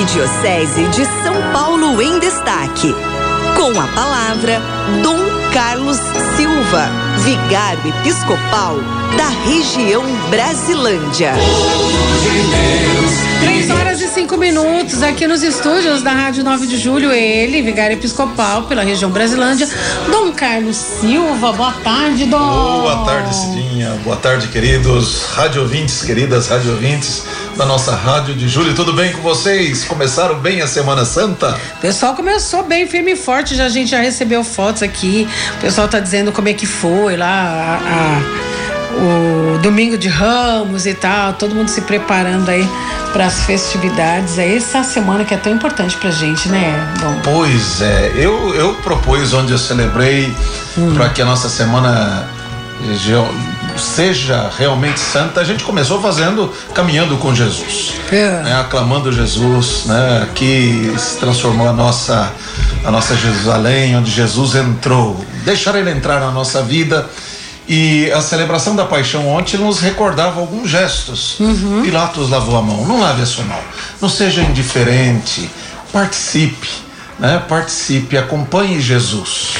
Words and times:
Arquidiocese 0.00 0.88
de 0.88 1.04
São 1.22 1.52
Paulo 1.52 2.00
em 2.00 2.18
Destaque. 2.20 2.94
Com 3.54 3.78
a 3.78 3.86
palavra, 3.88 4.58
Dom 5.02 5.18
Carlos 5.52 5.98
Silva, 6.36 6.88
vigário 7.18 7.86
episcopal 7.98 8.76
da 9.18 9.28
região 9.44 10.02
Brasilândia. 10.30 11.34
Três 13.40 13.70
horas 13.70 14.00
e 14.00 14.08
cinco 14.08 14.36
minutos 14.36 15.02
aqui 15.02 15.26
nos 15.26 15.42
estúdios 15.42 16.02
da 16.02 16.12
Rádio 16.12 16.44
9 16.44 16.66
de 16.66 16.76
Julho. 16.76 17.10
Ele, 17.10 17.62
vigário 17.62 17.96
episcopal 17.96 18.64
pela 18.64 18.82
região 18.82 19.10
Brasilândia, 19.10 19.68
Dom 20.10 20.32
Carlos 20.32 20.76
Silva. 20.76 21.52
Boa 21.52 21.72
tarde, 21.82 22.26
Dom. 22.26 22.80
Boa 22.82 23.04
tarde, 23.04 23.34
Cidinha. 23.34 23.90
Boa 24.04 24.16
tarde, 24.16 24.48
queridos 24.48 25.24
rádio 25.32 25.62
ouvintes, 25.62 26.02
queridas 26.02 26.48
rádio 26.48 26.72
ouvintes 26.72 27.24
da 27.56 27.64
nossa 27.64 27.94
Rádio 27.94 28.34
de 28.34 28.48
Julho. 28.48 28.74
Tudo 28.74 28.92
bem 28.92 29.12
com 29.12 29.20
vocês? 29.22 29.84
Começaram 29.84 30.38
bem 30.38 30.60
a 30.60 30.66
Semana 30.66 31.04
Santa? 31.04 31.58
O 31.76 31.80
pessoal 31.80 32.14
começou 32.14 32.62
bem 32.62 32.86
firme 32.86 33.12
e 33.12 33.16
forte. 33.16 33.54
Já, 33.54 33.66
a 33.66 33.68
gente 33.68 33.90
já 33.90 34.00
recebeu 34.00 34.44
fotos 34.44 34.82
aqui. 34.82 35.26
O 35.56 35.60
pessoal 35.60 35.88
tá 35.88 35.98
dizendo 35.98 36.32
como 36.32 36.48
é 36.48 36.52
que 36.52 36.66
foi 36.66 37.16
lá 37.16 37.26
a, 37.26 38.46
a 38.46 38.49
o 38.96 39.58
domingo 39.58 39.96
de 39.96 40.08
Ramos 40.08 40.86
e 40.86 40.94
tal, 40.94 41.34
todo 41.34 41.54
mundo 41.54 41.68
se 41.68 41.82
preparando 41.82 42.48
aí 42.48 42.68
para 43.12 43.26
as 43.26 43.44
festividades. 43.44 44.38
É 44.38 44.56
essa 44.56 44.82
semana 44.82 45.24
que 45.24 45.34
é 45.34 45.36
tão 45.36 45.52
importante 45.52 45.96
pra 45.96 46.10
gente, 46.10 46.48
né, 46.48 46.94
Dom? 47.00 47.20
Pois 47.22 47.80
é, 47.80 48.12
eu, 48.16 48.54
eu 48.54 48.74
propus 48.76 49.32
onde 49.32 49.52
eu 49.52 49.58
celebrei 49.58 50.34
hum. 50.76 50.94
para 50.94 51.08
que 51.10 51.22
a 51.22 51.24
nossa 51.24 51.48
semana 51.48 52.28
seja 53.76 54.50
realmente 54.56 54.98
santa, 54.98 55.40
a 55.40 55.44
gente 55.44 55.64
começou 55.64 56.00
fazendo 56.00 56.52
caminhando 56.74 57.16
com 57.18 57.34
Jesus, 57.34 57.94
é. 58.10 58.42
né, 58.42 58.60
aclamando 58.60 59.12
Jesus, 59.12 59.84
né, 59.86 60.28
que 60.34 60.92
se 60.98 61.18
transformou 61.18 61.68
a 61.68 61.72
nossa 61.72 62.32
a 62.84 62.90
nossa 62.90 63.14
Jerusalém, 63.14 63.96
onde 63.96 64.10
Jesus 64.10 64.54
entrou, 64.54 65.22
deixar 65.44 65.74
ele 65.74 65.90
entrar 65.90 66.20
na 66.20 66.30
nossa 66.30 66.62
vida. 66.62 67.08
E 67.72 68.10
a 68.10 68.20
celebração 68.20 68.74
da 68.74 68.84
paixão 68.84 69.28
ontem 69.28 69.56
nos 69.56 69.78
recordava 69.78 70.40
alguns 70.40 70.68
gestos. 70.68 71.38
Uhum. 71.38 71.82
Pilatos 71.84 72.28
lavou 72.28 72.56
a 72.56 72.62
mão. 72.62 72.84
Não 72.84 73.00
lave 73.00 73.22
a 73.22 73.26
sua 73.26 73.44
mão. 73.44 73.60
Não 74.00 74.08
seja 74.08 74.42
indiferente. 74.42 75.48
Participe 75.92 76.68
né? 77.20 77.44
Participe, 77.46 78.16
acompanhe 78.16 78.80
Jesus. 78.80 79.52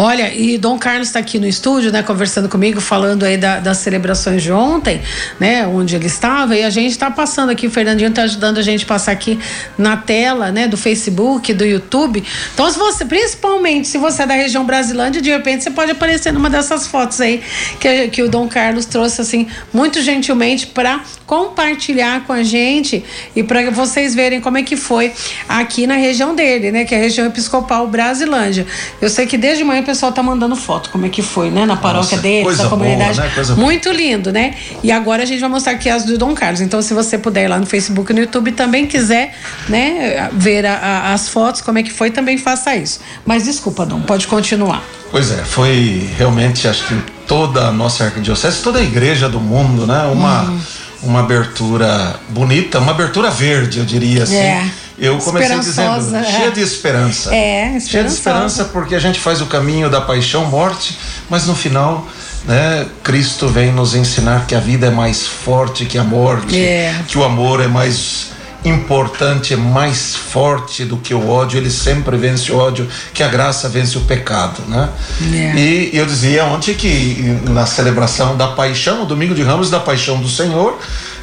Olha, 0.00 0.32
e 0.32 0.56
Dom 0.56 0.78
Carlos 0.78 1.08
está 1.08 1.18
aqui 1.18 1.40
no 1.40 1.46
estúdio, 1.48 1.90
né, 1.90 2.04
conversando 2.04 2.48
comigo, 2.48 2.80
falando 2.80 3.24
aí 3.24 3.36
da, 3.36 3.58
das 3.58 3.78
celebrações 3.78 4.44
de 4.44 4.52
ontem, 4.52 5.02
né, 5.40 5.66
onde 5.66 5.96
ele 5.96 6.06
estava, 6.06 6.54
e 6.54 6.62
a 6.62 6.70
gente 6.70 6.92
está 6.92 7.10
passando 7.10 7.50
aqui, 7.50 7.66
o 7.66 7.70
Fernandinho 7.70 8.10
está 8.10 8.22
ajudando 8.22 8.58
a 8.58 8.62
gente 8.62 8.84
a 8.84 8.86
passar 8.86 9.10
aqui 9.10 9.40
na 9.76 9.96
tela, 9.96 10.52
né, 10.52 10.68
do 10.68 10.76
Facebook, 10.76 11.52
do 11.52 11.64
YouTube. 11.64 12.22
Então, 12.54 12.70
se 12.70 12.78
você, 12.78 13.04
principalmente 13.04 13.88
se 13.88 13.98
você 13.98 14.22
é 14.22 14.26
da 14.26 14.34
região 14.34 14.64
Brasilândia, 14.64 15.20
de 15.20 15.30
repente 15.30 15.64
você 15.64 15.70
pode 15.72 15.90
aparecer 15.90 16.32
numa 16.32 16.48
dessas 16.48 16.86
fotos 16.86 17.20
aí 17.20 17.42
que, 17.80 18.06
que 18.06 18.22
o 18.22 18.28
Dom 18.28 18.46
Carlos 18.46 18.86
trouxe, 18.86 19.20
assim, 19.20 19.48
muito 19.74 20.00
gentilmente 20.00 20.68
para 20.68 21.00
compartilhar 21.26 22.24
com 22.24 22.32
a 22.32 22.44
gente 22.44 23.04
e 23.34 23.42
para 23.42 23.68
vocês 23.72 24.14
verem 24.14 24.40
como 24.40 24.58
é 24.58 24.62
que 24.62 24.76
foi 24.76 25.12
aqui 25.48 25.88
na 25.88 25.96
região 25.96 26.36
dele, 26.36 26.70
né, 26.70 26.84
que 26.84 26.94
é 26.94 26.98
a 26.98 27.00
região 27.00 27.26
episcopal 27.26 27.88
Brasilândia. 27.88 28.64
Eu 29.02 29.08
sei 29.08 29.26
que 29.26 29.36
desde 29.36 29.64
manhã 29.64 29.87
pessoal 29.88 30.12
tá 30.12 30.22
mandando 30.22 30.54
foto, 30.54 30.90
como 30.90 31.06
é 31.06 31.08
que 31.08 31.22
foi, 31.22 31.50
né? 31.50 31.64
Na 31.64 31.74
paróquia 31.74 32.16
Nossa, 32.16 32.22
deles, 32.22 32.58
na 32.58 32.68
comunidade. 32.68 33.18
Boa, 33.18 33.44
né? 33.46 33.54
Muito 33.56 33.90
lindo, 33.90 34.30
né? 34.30 34.54
E 34.82 34.92
agora 34.92 35.22
a 35.22 35.26
gente 35.26 35.40
vai 35.40 35.48
mostrar 35.48 35.72
aqui 35.72 35.88
as 35.88 36.04
do 36.04 36.18
Dom 36.18 36.34
Carlos. 36.34 36.60
Então, 36.60 36.82
se 36.82 36.92
você 36.92 37.16
puder 37.16 37.44
ir 37.44 37.48
lá 37.48 37.58
no 37.58 37.64
Facebook 37.64 38.12
e 38.12 38.14
no 38.14 38.20
YouTube 38.20 38.52
também 38.52 38.86
quiser, 38.86 39.34
né, 39.66 40.28
ver 40.34 40.66
a, 40.66 40.74
a, 40.74 41.14
as 41.14 41.30
fotos, 41.30 41.62
como 41.62 41.78
é 41.78 41.82
que 41.82 41.90
foi, 41.90 42.10
também 42.10 42.36
faça 42.36 42.76
isso. 42.76 43.00
Mas 43.24 43.44
desculpa, 43.44 43.86
Dom, 43.86 44.02
pode 44.02 44.26
continuar. 44.26 44.82
Pois 45.10 45.30
é, 45.30 45.42
foi 45.42 46.06
realmente, 46.18 46.68
acho 46.68 46.86
que 46.86 47.02
toda 47.26 47.68
a 47.68 47.72
nossa 47.72 48.04
arquidiocese, 48.04 48.60
toda 48.62 48.80
a 48.80 48.82
igreja 48.82 49.26
do 49.26 49.40
mundo, 49.40 49.86
né? 49.86 50.02
Uma, 50.12 50.42
hum. 50.42 50.60
uma 51.04 51.20
abertura 51.20 52.20
bonita, 52.28 52.78
uma 52.78 52.90
abertura 52.90 53.30
verde, 53.30 53.78
eu 53.78 53.86
diria 53.86 54.24
assim. 54.24 54.36
É 54.36 54.70
eu 54.98 55.18
comecei 55.18 55.58
dizendo, 55.58 56.16
é. 56.16 56.24
cheia 56.24 56.50
de 56.50 56.60
esperança. 56.60 57.34
É, 57.34 57.78
cheia 57.80 58.04
de 58.04 58.12
esperança 58.12 58.64
porque 58.66 58.94
a 58.94 58.98
gente 58.98 59.20
faz 59.20 59.40
o 59.40 59.46
caminho 59.46 59.88
da 59.88 60.00
paixão, 60.00 60.44
morte, 60.46 60.98
mas 61.30 61.46
no 61.46 61.54
final, 61.54 62.06
né, 62.44 62.86
Cristo 63.02 63.48
vem 63.48 63.72
nos 63.72 63.94
ensinar 63.94 64.46
que 64.46 64.54
a 64.54 64.60
vida 64.60 64.86
é 64.86 64.90
mais 64.90 65.26
forte 65.26 65.84
que 65.84 65.98
a 65.98 66.04
morte, 66.04 66.58
é. 66.58 66.94
que 67.06 67.16
o 67.16 67.24
amor 67.24 67.62
é 67.62 67.68
mais 67.68 68.28
importante, 68.64 69.54
é 69.54 69.56
mais 69.56 70.16
forte 70.16 70.84
do 70.84 70.96
que 70.96 71.14
o 71.14 71.28
ódio, 71.30 71.58
ele 71.58 71.70
sempre 71.70 72.16
vence 72.16 72.50
o 72.50 72.58
ódio, 72.58 72.88
que 73.14 73.22
a 73.22 73.28
graça 73.28 73.68
vence 73.68 73.96
o 73.96 74.00
pecado, 74.02 74.62
né? 74.66 74.88
É. 75.32 75.54
E 75.56 75.90
eu 75.92 76.04
dizia 76.04 76.44
ontem 76.44 76.74
que 76.74 77.40
na 77.44 77.66
celebração 77.66 78.36
da 78.36 78.48
paixão, 78.48 79.02
o 79.04 79.06
domingo 79.06 79.34
de 79.34 79.42
Ramos 79.42 79.70
da 79.70 79.78
paixão 79.78 80.20
do 80.20 80.28
Senhor, 80.28 80.78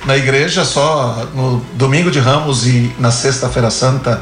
na 0.05 0.15
igreja 0.15 0.63
só 0.63 1.27
no 1.33 1.59
domingo 1.73 2.11
de 2.11 2.19
Ramos 2.19 2.65
e 2.67 2.93
na 2.99 3.11
sexta-feira 3.11 3.69
santa 3.71 4.21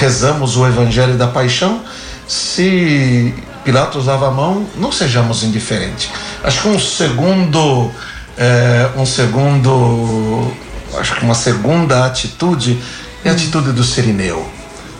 rezamos 0.00 0.56
o 0.56 0.66
evangelho 0.66 1.14
da 1.14 1.26
paixão. 1.26 1.82
Se 2.26 3.34
Pilatos 3.64 4.06
lava 4.06 4.28
a 4.28 4.30
mão, 4.30 4.66
não 4.76 4.90
sejamos 4.90 5.42
indiferentes. 5.42 6.08
Acho 6.42 6.62
que 6.62 6.68
um 6.68 6.78
segundo, 6.78 7.90
é, 8.36 8.88
um 8.96 9.04
segundo, 9.04 10.50
acho 10.98 11.16
que 11.16 11.24
uma 11.24 11.34
segunda 11.34 12.06
atitude 12.06 12.80
é 13.24 13.30
a 13.30 13.32
atitude 13.32 13.72
do 13.72 13.84
Sirineu, 13.84 14.46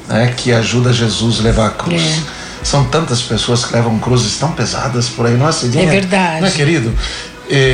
né, 0.07 0.35
que 0.37 0.53
ajuda 0.53 0.93
Jesus 0.93 1.41
a 1.41 1.43
levar 1.43 1.67
a 1.69 1.71
cruz. 1.71 2.03
É. 2.03 2.39
São 2.63 2.85
tantas 2.85 3.23
pessoas 3.23 3.65
que 3.65 3.73
levam 3.73 3.99
cruzes 3.99 4.37
tão 4.37 4.53
pesadas 4.53 5.09
por 5.09 5.25
aí, 5.27 5.37
não 5.37 5.49
é, 5.49 5.53
É 5.83 5.87
verdade. 5.87 6.41
Não 6.41 6.49
é, 6.49 6.51
querido? 6.51 6.93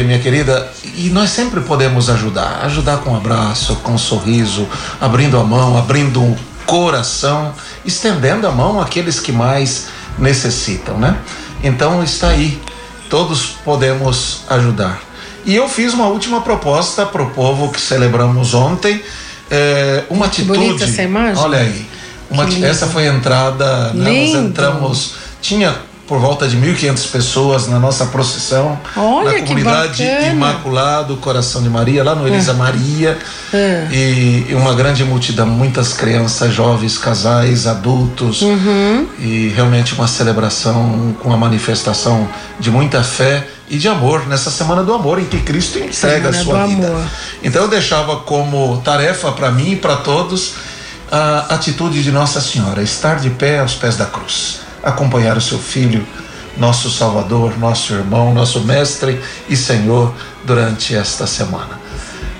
Minha 0.04 0.18
querida, 0.18 0.70
e 0.96 1.10
nós 1.10 1.30
sempre 1.30 1.60
podemos 1.60 2.08
ajudar 2.08 2.60
ajudar 2.64 2.98
com 2.98 3.10
um 3.10 3.16
abraço, 3.16 3.76
com 3.76 3.92
um 3.92 3.98
sorriso, 3.98 4.68
abrindo 5.00 5.38
a 5.38 5.42
mão, 5.42 5.76
abrindo 5.76 6.22
o 6.22 6.36
coração, 6.66 7.54
estendendo 7.84 8.46
a 8.46 8.52
mão 8.52 8.80
àqueles 8.80 9.20
que 9.20 9.32
mais 9.32 9.88
necessitam, 10.18 10.98
né? 10.98 11.18
Então 11.62 12.02
está 12.02 12.28
aí, 12.28 12.60
todos 13.10 13.56
podemos 13.64 14.42
ajudar. 14.48 15.00
E 15.44 15.54
eu 15.54 15.68
fiz 15.68 15.92
uma 15.92 16.06
última 16.06 16.40
proposta 16.40 17.04
para 17.04 17.22
o 17.22 17.30
povo 17.30 17.70
que 17.70 17.80
celebramos 17.80 18.54
ontem, 18.54 19.02
é, 19.50 20.04
uma 20.08 20.28
que 20.28 20.42
atitude. 20.42 20.58
Bonita 20.58 20.84
essa 20.84 21.02
imagem. 21.02 21.42
Olha 21.42 21.58
aí, 21.58 21.86
uma, 22.30 22.44
essa 22.66 22.86
foi 22.86 23.08
a 23.08 23.12
entrada, 23.12 23.92
né? 23.92 24.10
nós 24.10 24.44
entramos, 24.44 25.14
tinha 25.42 25.74
por 26.06 26.19
volta 26.19 26.47
de 26.47 26.56
1.500 26.56 27.10
pessoas 27.10 27.66
na 27.66 27.78
nossa 27.78 28.06
procissão 28.06 28.78
Olha, 28.94 29.32
na 29.32 29.47
comunidade 29.47 30.03
Imaculado 30.31 31.16
Coração 31.16 31.62
de 31.62 31.70
Maria, 31.70 32.04
lá 32.04 32.15
no 32.15 32.28
Elisa 32.28 32.53
é. 32.53 32.54
Maria. 32.54 33.19
É. 33.53 33.88
E, 33.91 34.47
e, 34.50 34.54
uma 34.54 34.75
grande 34.75 35.03
multidão, 35.03 35.47
muitas 35.47 35.94
crianças, 35.94 36.53
jovens, 36.53 36.98
casais, 36.98 37.66
adultos. 37.66 38.43
Uhum. 38.43 39.06
E 39.19 39.53
realmente 39.54 39.94
uma 39.94 40.06
celebração 40.06 41.16
com 41.20 41.28
uma 41.28 41.38
manifestação 41.38 42.28
de 42.60 42.70
muita 42.70 43.03
fé 43.03 43.47
e 43.70 43.78
de 43.78 43.88
amor 43.88 44.26
nessa 44.26 44.50
semana 44.50 44.82
do 44.82 44.93
amor 44.93 45.19
em 45.19 45.25
que 45.25 45.38
Cristo 45.38 45.78
entrega 45.78 46.32
semana 46.32 46.38
a 46.38 46.44
sua 46.44 46.66
vida. 46.66 46.88
Amor. 46.88 47.04
Então 47.43 47.62
eu 47.62 47.69
deixava 47.69 48.16
como 48.16 48.76
tarefa 48.84 49.32
para 49.32 49.50
mim 49.50 49.72
e 49.72 49.76
para 49.76 49.97
todos 49.97 50.54
a 51.10 51.54
atitude 51.54 52.03
de 52.03 52.12
Nossa 52.12 52.41
Senhora, 52.43 52.82
estar 52.82 53.16
de 53.20 53.31
pé 53.31 53.60
aos 53.60 53.75
pés 53.75 53.97
da 53.97 54.04
cruz 54.04 54.63
acompanhar 54.84 55.36
o 55.36 55.40
seu 55.40 55.58
filho, 55.58 56.06
nosso 56.56 56.90
Salvador, 56.90 57.58
nosso 57.58 57.92
irmão, 57.94 58.32
nosso 58.32 58.60
Mestre 58.60 59.20
e 59.48 59.56
Senhor 59.56 60.14
durante 60.44 60.94
esta 60.94 61.26
semana. 61.26 61.80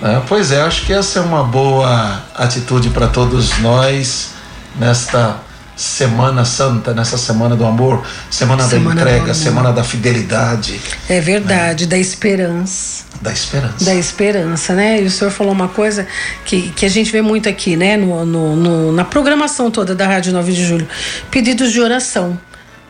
É, 0.03 0.21
pois 0.29 0.53
é, 0.53 0.61
acho 0.61 0.85
que 0.85 0.93
essa 0.93 1.19
é 1.19 1.23
uma 1.23 1.43
boa 1.43 2.23
atitude 2.35 2.91
para 2.91 3.09
todos 3.09 3.59
nós 3.59 4.33
nesta 4.79 5.37
Semana 5.77 6.45
Santa, 6.45 6.95
nessa 6.95 7.19
semana 7.19 7.57
do 7.57 7.65
amor, 7.65 8.07
semana, 8.31 8.63
semana 8.63 9.03
da 9.03 9.11
entrega, 9.11 9.35
semana 9.35 9.73
da 9.73 9.83
fidelidade. 9.83 10.81
É 11.09 11.21
verdade, 11.21 11.85
né? 11.85 11.91
da 11.91 11.99
esperança. 11.99 13.05
Da 13.21 13.33
esperança. 13.33 13.85
Da 13.85 13.95
esperança, 13.95 14.75
né? 14.75 15.03
E 15.03 15.05
o 15.05 15.11
senhor 15.11 15.31
falou 15.31 15.53
uma 15.53 15.69
coisa 15.69 16.07
que, 16.45 16.71
que 16.71 16.87
a 16.87 16.89
gente 16.89 17.11
vê 17.11 17.23
muito 17.23 17.49
aqui, 17.49 17.77
né? 17.77 17.97
No, 17.97 18.25
no, 18.25 18.55
no 18.55 18.93
na 18.93 19.05
programação 19.05 19.71
toda 19.71 19.95
da 19.95 20.07
Rádio 20.07 20.33
9 20.33 20.53
de 20.53 20.65
Julho. 20.65 20.89
Pedidos 21.31 21.73
de 21.73 21.81
oração, 21.81 22.39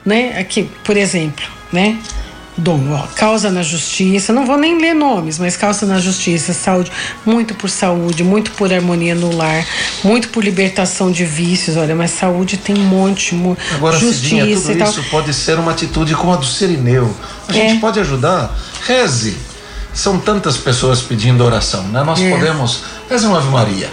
né? 0.05 0.39
Aqui, 0.39 0.69
por 0.83 0.97
exemplo, 0.97 1.45
né? 1.73 1.99
Dom, 2.57 2.93
ó, 2.93 3.07
causa 3.17 3.51
na 3.51 3.63
justiça, 3.63 4.33
não 4.33 4.47
vou 4.47 4.57
nem 4.57 4.81
ler 4.81 4.95
nomes, 4.95 5.41
mas 5.41 5.57
causa 5.57 5.87
na 5.87 5.99
justiça, 5.99 6.53
saúde, 6.53 6.93
muito 7.27 7.53
por 7.55 7.69
saúde, 7.69 8.23
muito 8.23 8.53
por 8.53 8.73
harmonia 8.73 9.13
no 9.13 9.35
lar, 9.35 9.67
muito 10.05 10.29
por 10.29 10.45
libertação 10.45 11.11
de 11.11 11.25
vícios, 11.25 11.77
olha, 11.77 11.97
mas 11.97 12.13
saúde 12.13 12.57
tem 12.57 12.77
um 12.79 12.85
monte, 12.85 13.35
Agora, 13.75 13.99
justiça 13.99 14.23
Cidinha, 14.23 14.45
tudo 14.45 14.85
isso 14.85 15.03
pode 15.11 15.35
ser 15.35 15.59
uma 15.59 15.73
atitude 15.73 16.15
como 16.15 16.33
a 16.33 16.37
do 16.37 16.47
Serineu. 16.47 17.15
A 17.49 17.53
é. 17.53 17.69
gente 17.69 17.81
pode 17.81 17.99
ajudar, 17.99 18.57
reze. 18.87 19.37
São 19.93 20.19
tantas 20.19 20.57
pessoas 20.57 21.01
pedindo 21.01 21.45
oração, 21.45 21.85
né? 21.89 22.03
Nós 22.03 22.21
é. 22.21 22.31
podemos, 22.31 22.83
reze 23.09 23.27
uma 23.27 23.39
Ave 23.39 23.49
Maria 23.49 23.91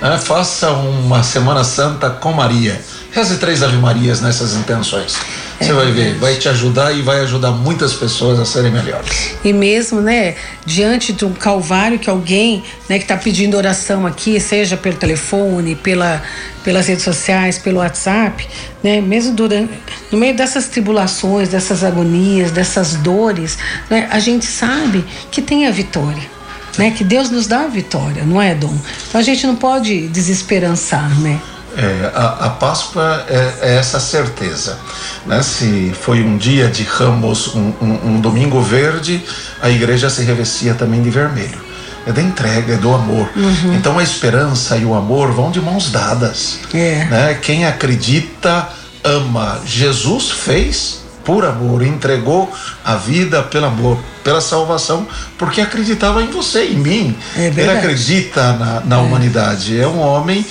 Né? 0.00 0.18
Faça 0.18 0.70
uma 0.70 1.22
Semana 1.22 1.64
Santa 1.64 2.10
com 2.10 2.32
Maria. 2.32 2.80
Reze 3.12 3.38
três 3.38 3.62
Ave 3.62 3.76
Marias 3.76 4.20
nessas 4.20 4.54
intenções. 4.54 5.16
Você 5.60 5.72
vai 5.72 5.90
ver, 5.90 6.14
vai 6.18 6.36
te 6.36 6.48
ajudar 6.48 6.92
e 6.92 7.02
vai 7.02 7.20
ajudar 7.20 7.50
muitas 7.50 7.92
pessoas 7.92 8.38
a 8.38 8.44
serem 8.44 8.70
melhores. 8.70 9.34
E 9.44 9.52
mesmo, 9.52 10.00
né, 10.00 10.36
diante 10.64 11.12
do 11.12 11.30
calvário 11.30 11.98
que 11.98 12.08
alguém, 12.08 12.62
né, 12.88 12.96
que 12.98 13.04
está 13.04 13.16
pedindo 13.16 13.56
oração 13.56 14.06
aqui, 14.06 14.38
seja 14.38 14.76
pelo 14.76 14.96
telefone, 14.96 15.74
pela, 15.74 16.22
pelas 16.62 16.86
redes 16.86 17.02
sociais, 17.02 17.58
pelo 17.58 17.78
WhatsApp, 17.78 18.48
né, 18.84 19.00
mesmo 19.00 19.34
durante, 19.34 19.72
no 20.12 20.18
meio 20.18 20.36
dessas 20.36 20.68
tribulações, 20.68 21.48
dessas 21.48 21.82
agonias, 21.82 22.52
dessas 22.52 22.94
dores, 22.94 23.58
né, 23.90 24.06
a 24.12 24.20
gente 24.20 24.46
sabe 24.46 25.04
que 25.30 25.42
tem 25.42 25.66
a 25.66 25.70
vitória. 25.70 26.38
Né, 26.78 26.92
que 26.92 27.02
Deus 27.02 27.28
nos 27.28 27.48
dá 27.48 27.62
a 27.62 27.66
vitória, 27.66 28.22
não 28.22 28.40
é, 28.40 28.54
Dom? 28.54 28.72
Então 29.08 29.20
a 29.20 29.24
gente 29.24 29.44
não 29.44 29.56
pode 29.56 30.06
desesperançar, 30.06 31.10
né? 31.18 31.40
É, 31.78 32.10
a, 32.12 32.46
a, 32.46 32.50
Páscoa 32.50 33.24
é, 33.28 33.54
é, 33.60 33.76
essa 33.76 34.00
certeza. 34.00 34.76
Né? 35.24 35.40
Se 35.44 35.94
foi 36.00 36.22
um 36.22 36.36
dia 36.36 36.66
de 36.66 36.82
ramos, 36.82 37.54
um, 37.54 37.72
um, 37.80 38.00
um, 38.04 38.20
domingo 38.20 38.60
verde, 38.60 39.24
a 39.62 39.70
igreja 39.70 40.10
se 40.10 40.24
revestia 40.24 40.74
também 40.74 41.00
de 41.00 41.08
vermelho. 41.08 41.68
É 42.04 42.10
da 42.10 42.20
entrega, 42.20 42.74
é 42.74 42.76
do 42.76 42.92
amor. 42.92 43.30
Uhum. 43.36 43.74
Então 43.74 43.96
a 43.96 44.02
esperança 44.02 44.76
e 44.76 44.84
o 44.84 44.92
amor 44.92 45.30
vão 45.30 45.52
de 45.52 45.60
mãos 45.60 45.92
dadas. 45.92 46.58
É. 46.74 47.04
Né? 47.04 47.38
Quem 47.40 47.64
acredita, 47.64 48.68
ama. 49.04 49.60
Jesus 49.64 50.32
fez 50.32 51.07
por 51.28 51.44
amor, 51.44 51.82
entregou 51.82 52.50
a 52.82 52.96
vida 52.96 53.42
pelo 53.42 53.66
amor, 53.66 53.98
pela 54.24 54.40
salvação, 54.40 55.06
porque 55.36 55.60
acreditava 55.60 56.22
em 56.22 56.30
você, 56.30 56.68
em 56.68 56.76
mim. 56.76 57.18
É 57.36 57.48
Ele 57.48 57.70
acredita 57.70 58.54
na, 58.54 58.80
na 58.80 58.96
é. 58.96 58.98
humanidade. 58.98 59.78
É 59.78 59.86
um 59.86 60.00
homem, 60.00 60.42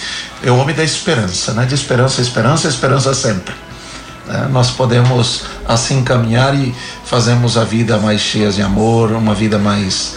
é 0.43 0.51
o 0.51 0.55
homem 0.55 0.75
da 0.75 0.83
esperança, 0.83 1.51
né? 1.53 1.65
De 1.65 1.73
esperança, 1.73 2.21
esperança, 2.21 2.67
esperança 2.67 3.11
sempre. 3.15 3.55
É, 4.29 4.47
nós 4.49 4.69
podemos 4.69 5.45
assim 5.67 6.03
caminhar 6.03 6.53
e 6.53 6.75
fazemos 7.03 7.57
a 7.57 7.63
vida 7.63 7.97
mais 7.97 8.21
cheia 8.21 8.51
de 8.51 8.61
amor, 8.61 9.13
uma 9.13 9.33
vida 9.33 9.57
mais 9.57 10.13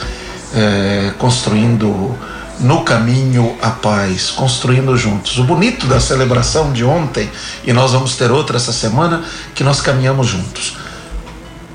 é, 0.55 1.15
construindo 1.17 2.15
no 2.61 2.83
caminho 2.83 3.57
a 3.61 3.71
paz, 3.71 4.31
construindo 4.31 4.97
juntos. 4.97 5.39
O 5.39 5.45
bonito 5.45 5.87
da 5.87 5.99
celebração 5.99 6.73
de 6.73 6.85
ontem, 6.85 7.29
e 7.65 7.73
nós 7.73 7.93
vamos 7.93 8.17
ter 8.17 8.31
outra 8.31 8.57
essa 8.57 8.73
semana, 8.73 9.25
que 9.55 9.65
nós 9.65 9.81
caminhamos 9.81 10.27
juntos. 10.27 10.77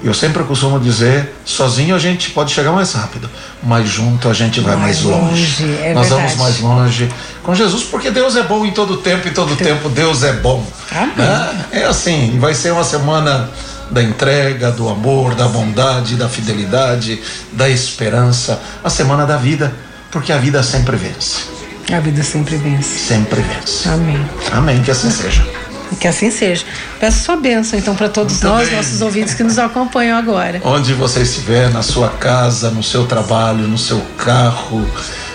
Eu 0.04 0.14
sempre 0.14 0.44
costumo 0.44 0.80
dizer, 0.80 1.34
sozinho 1.44 1.96
a 1.96 2.00
gente 2.00 2.30
pode 2.30 2.54
chegar 2.54 2.72
mais 2.72 2.94
rápido, 2.94 3.28
mas 3.64 3.90
junto 3.90 4.30
a 4.30 4.34
gente 4.34 4.60
vai 4.60 4.76
mais, 4.76 5.02
mais 5.02 5.04
longe. 5.04 5.64
longe. 5.64 5.78
É 5.82 5.94
Nós 5.94 6.08
verdade. 6.08 6.36
vamos 6.36 6.36
mais 6.38 6.60
longe 6.60 7.10
com 7.42 7.56
Jesus, 7.56 7.84
porque 7.84 8.12
Deus 8.12 8.36
é 8.36 8.44
bom 8.44 8.64
em 8.66 8.72
todo 8.72 8.98
tempo, 8.98 9.28
e 9.28 9.32
todo 9.32 9.56
tempo 9.56 9.90
Deus 9.90 10.22
é 10.22 10.34
bom. 10.34 10.64
Né? 11.18 11.66
É 11.72 11.86
assim, 11.86 12.38
vai 12.40 12.54
ser 12.54 12.72
uma 12.72 12.84
semana 12.84 13.50
da 13.90 14.04
entrega, 14.04 14.72
do 14.72 14.90
amor, 14.90 15.34
da 15.34 15.48
bondade, 15.48 16.16
da 16.16 16.30
fidelidade, 16.30 17.20
da 17.52 17.68
esperança, 17.68 18.62
a 18.84 18.90
semana 18.92 19.26
da 19.26 19.38
vida 19.38 19.74
porque 20.16 20.32
a 20.32 20.38
vida 20.38 20.64
sempre 20.64 20.96
vence. 20.96 21.42
A 21.92 22.00
vida 22.00 22.24
sempre 22.24 22.56
vence. 22.56 23.00
Sempre 23.00 23.42
vence. 23.42 23.90
Amém. 23.90 24.26
Amém, 24.54 24.82
que 24.82 24.90
assim 24.90 25.12
seja. 25.12 25.46
Que 26.00 26.08
assim 26.08 26.32
seja. 26.32 26.66
Peço 27.02 27.26
sua 27.26 27.36
bênção, 27.36 27.78
então, 27.78 27.94
para 27.94 28.08
todos 28.08 28.36
Muito 28.36 28.48
nós, 28.48 28.70
bem. 28.70 28.78
nossos 28.78 29.02
ouvintes 29.02 29.34
que 29.34 29.44
nos 29.44 29.60
acompanham 29.60 30.18
agora. 30.18 30.62
Onde 30.64 30.94
você 30.94 31.20
estiver, 31.20 31.70
na 31.70 31.82
sua 31.82 32.08
casa, 32.08 32.72
no 32.72 32.82
seu 32.82 33.06
trabalho, 33.06 33.68
no 33.68 33.78
seu 33.78 34.02
carro, 34.18 34.90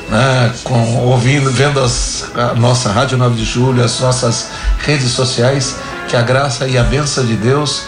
né, 0.08 0.50
com, 0.64 0.96
ouvindo, 1.08 1.50
vendo 1.50 1.78
as, 1.78 2.30
a 2.34 2.54
nossa 2.54 2.90
Rádio 2.90 3.18
9 3.18 3.36
de 3.36 3.44
Julho, 3.44 3.84
as 3.84 4.00
nossas 4.00 4.48
redes 4.78 5.10
sociais, 5.10 5.76
que 6.08 6.16
a 6.16 6.22
graça 6.22 6.66
e 6.66 6.78
a 6.78 6.82
bênção 6.82 7.26
de 7.26 7.36
Deus 7.36 7.82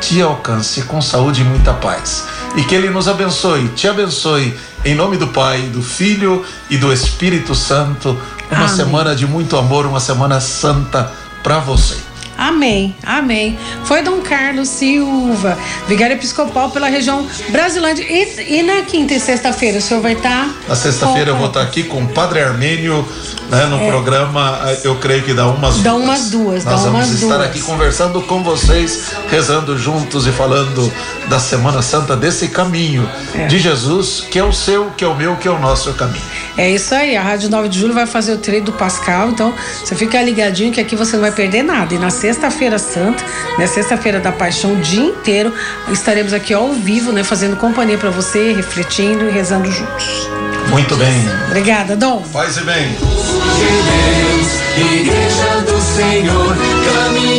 te 0.00 0.22
alcance 0.22 0.82
com 0.82 1.02
saúde 1.02 1.40
e 1.40 1.44
muita 1.44 1.72
paz. 1.74 2.22
E 2.56 2.62
que 2.62 2.76
Ele 2.76 2.88
nos 2.88 3.08
abençoe, 3.08 3.66
te 3.70 3.88
abençoe 3.88 4.56
em 4.86 4.94
nome 4.94 5.16
do 5.16 5.26
Pai, 5.26 5.62
do 5.62 5.82
Filho 5.82 6.44
e 6.70 6.78
do 6.78 6.92
Espírito 6.92 7.56
Santo, 7.56 8.16
uma 8.48 8.66
Amém. 8.66 8.76
semana 8.76 9.16
de 9.16 9.26
muito 9.26 9.56
amor, 9.56 9.84
uma 9.84 9.98
semana 9.98 10.40
santa 10.40 11.10
para 11.42 11.58
você. 11.58 11.96
Amém, 12.38 12.94
amém. 13.02 13.58
Foi 13.84 14.02
Dom 14.02 14.20
Carlos 14.20 14.68
Silva, 14.68 15.56
vigário 15.88 16.14
episcopal 16.14 16.70
pela 16.70 16.88
região 16.88 17.26
Brasilândia. 17.48 18.04
E, 18.04 18.58
e 18.58 18.62
na 18.62 18.82
quinta 18.82 19.14
e 19.14 19.20
sexta-feira, 19.20 19.78
o 19.78 19.80
senhor 19.80 20.02
vai 20.02 20.12
estar? 20.12 20.46
Tá 20.46 20.54
na 20.68 20.74
sexta-feira 20.74 21.30
eu 21.30 21.36
vou 21.36 21.46
estar 21.46 21.60
tá 21.60 21.66
aqui 21.66 21.84
com 21.84 22.02
o 22.02 22.08
Padre 22.08 22.42
Armênio, 22.42 23.06
né, 23.50 23.64
no 23.66 23.78
é. 23.78 23.88
programa, 23.88 24.60
eu 24.84 24.96
creio 24.96 25.22
que 25.22 25.32
dá 25.32 25.46
umas 25.46 25.82
dá 25.82 25.92
duas. 25.92 26.04
Umas 26.04 26.30
duas 26.30 26.64
Nós 26.64 26.82
dá 26.82 26.90
vamos 26.90 27.08
umas 27.08 27.22
estar 27.22 27.36
duas. 27.36 27.48
aqui 27.48 27.60
conversando 27.60 28.20
com 28.22 28.42
vocês, 28.42 29.12
rezando 29.30 29.78
juntos 29.78 30.26
e 30.26 30.32
falando 30.32 30.92
da 31.28 31.38
Semana 31.38 31.80
Santa, 31.80 32.16
desse 32.16 32.48
caminho 32.48 33.08
é. 33.34 33.46
de 33.46 33.58
Jesus, 33.58 34.26
que 34.30 34.38
é 34.38 34.44
o 34.44 34.52
seu, 34.52 34.90
que 34.90 35.04
é 35.04 35.08
o 35.08 35.14
meu, 35.14 35.36
que 35.36 35.48
é 35.48 35.50
o 35.50 35.58
nosso 35.58 35.92
caminho. 35.94 36.24
É 36.56 36.70
isso 36.70 36.94
aí, 36.94 37.16
a 37.16 37.22
Rádio 37.22 37.50
9 37.50 37.68
de 37.68 37.78
Julho 37.78 37.92
vai 37.92 38.06
fazer 38.06 38.32
o 38.32 38.38
treino 38.38 38.66
do 38.66 38.72
Pascal, 38.72 39.28
então 39.28 39.52
você 39.84 39.94
fica 39.94 40.20
ligadinho 40.22 40.72
que 40.72 40.80
aqui 40.80 40.96
você 40.96 41.16
não 41.16 41.22
vai 41.22 41.32
perder 41.32 41.62
nada. 41.62 41.94
E 41.94 41.98
na 41.98 42.10
sexta-feira 42.26 42.76
santa, 42.76 43.22
na 43.52 43.58
né, 43.58 43.66
sexta-feira 43.68 44.18
da 44.18 44.32
paixão, 44.32 44.72
o 44.72 44.76
dia 44.76 45.04
inteiro, 45.04 45.52
estaremos 45.92 46.32
aqui 46.32 46.52
ao 46.52 46.72
vivo, 46.72 47.12
né, 47.12 47.22
fazendo 47.22 47.56
companhia 47.56 47.96
para 47.96 48.10
você, 48.10 48.52
refletindo 48.52 49.28
e 49.28 49.30
rezando 49.30 49.70
juntos. 49.70 50.28
Muito 50.68 50.96
bem. 50.96 51.24
Obrigada, 51.46 51.94
Dom. 51.94 52.22
Paz 52.32 52.56
e 52.56 52.62
bem. 52.62 52.96
Deus, 52.98 54.48
Igreja 54.92 55.60
do 55.66 55.80
Senhor, 55.80 56.56
caminhemos 56.92 57.35